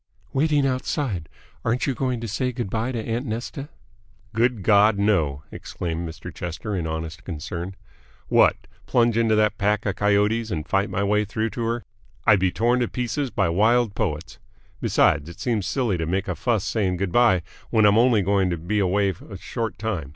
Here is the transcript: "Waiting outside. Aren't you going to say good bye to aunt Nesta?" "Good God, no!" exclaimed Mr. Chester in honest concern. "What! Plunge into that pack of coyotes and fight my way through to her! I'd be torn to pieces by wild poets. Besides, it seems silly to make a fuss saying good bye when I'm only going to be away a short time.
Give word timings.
"Waiting 0.33 0.65
outside. 0.65 1.29
Aren't 1.63 1.85
you 1.85 1.93
going 1.93 2.21
to 2.21 2.27
say 2.27 2.51
good 2.51 2.71
bye 2.71 2.91
to 2.91 2.97
aunt 2.97 3.27
Nesta?" 3.27 3.69
"Good 4.33 4.63
God, 4.63 4.97
no!" 4.97 5.43
exclaimed 5.51 6.09
Mr. 6.09 6.33
Chester 6.33 6.75
in 6.75 6.87
honest 6.87 7.23
concern. 7.23 7.75
"What! 8.27 8.55
Plunge 8.87 9.15
into 9.15 9.35
that 9.35 9.59
pack 9.59 9.85
of 9.85 9.97
coyotes 9.97 10.49
and 10.49 10.67
fight 10.67 10.89
my 10.89 11.03
way 11.03 11.23
through 11.23 11.51
to 11.51 11.61
her! 11.65 11.83
I'd 12.25 12.39
be 12.39 12.49
torn 12.51 12.79
to 12.79 12.87
pieces 12.87 13.29
by 13.29 13.49
wild 13.49 13.93
poets. 13.93 14.39
Besides, 14.81 15.29
it 15.29 15.39
seems 15.39 15.67
silly 15.67 15.99
to 15.99 16.07
make 16.07 16.27
a 16.27 16.33
fuss 16.33 16.63
saying 16.63 16.97
good 16.97 17.11
bye 17.11 17.43
when 17.69 17.85
I'm 17.85 17.99
only 17.99 18.23
going 18.23 18.49
to 18.49 18.57
be 18.57 18.79
away 18.79 19.09
a 19.29 19.37
short 19.37 19.77
time. 19.77 20.09